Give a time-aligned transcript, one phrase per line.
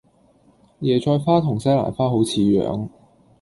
[0.79, 2.89] 椰菜花同西蘭花好似樣